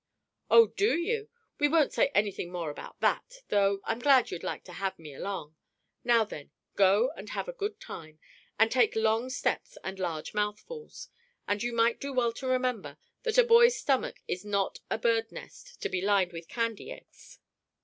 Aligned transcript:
"Oh, 0.49 0.65
do 0.75 0.97
you! 0.97 1.29
We 1.59 1.67
won't 1.67 1.93
say 1.93 2.07
anything 2.15 2.51
more 2.51 2.71
about 2.71 2.99
that, 3.01 3.43
though 3.49 3.81
I'm 3.83 3.99
glad 3.99 4.31
you'd 4.31 4.41
like 4.41 4.63
to 4.63 4.73
have 4.73 4.97
me 4.97 5.13
along. 5.13 5.55
Now 6.03 6.23
then; 6.23 6.49
go 6.75 7.11
and 7.15 7.29
have 7.29 7.47
a 7.47 7.53
good 7.53 7.79
time! 7.79 8.17
And 8.57 8.71
take 8.71 8.95
long 8.95 9.29
steps 9.29 9.77
and 9.83 9.99
large 9.99 10.33
mouthfuls! 10.33 11.09
And 11.47 11.61
you 11.61 11.71
might 11.71 11.99
do 12.01 12.13
well 12.13 12.33
to 12.33 12.47
remember 12.47 12.97
that 13.21 13.37
a 13.37 13.43
boy's 13.43 13.77
stomach 13.77 14.21
is 14.27 14.43
not 14.43 14.79
a 14.89 14.97
birdnest 14.97 15.79
to 15.81 15.87
be 15.87 16.01
lined 16.01 16.33
with 16.33 16.47
candy 16.47 16.89
eggs." 16.91 17.37